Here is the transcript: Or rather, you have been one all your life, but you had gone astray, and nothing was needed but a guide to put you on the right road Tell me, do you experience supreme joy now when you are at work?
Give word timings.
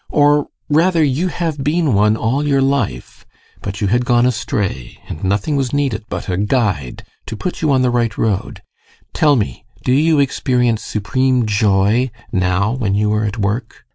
Or 0.09 0.47
rather, 0.67 1.03
you 1.03 1.27
have 1.27 1.63
been 1.63 1.93
one 1.93 2.17
all 2.17 2.43
your 2.43 2.59
life, 2.59 3.23
but 3.61 3.81
you 3.81 3.87
had 3.89 4.03
gone 4.03 4.25
astray, 4.25 4.97
and 5.07 5.23
nothing 5.23 5.55
was 5.55 5.73
needed 5.73 6.05
but 6.09 6.27
a 6.27 6.37
guide 6.37 7.05
to 7.27 7.37
put 7.37 7.61
you 7.61 7.71
on 7.71 7.83
the 7.83 7.91
right 7.91 8.17
road 8.17 8.63
Tell 9.13 9.35
me, 9.35 9.63
do 9.83 9.91
you 9.93 10.17
experience 10.19 10.81
supreme 10.81 11.45
joy 11.45 12.09
now 12.31 12.71
when 12.71 12.95
you 12.95 13.13
are 13.13 13.23
at 13.25 13.37
work? 13.37 13.85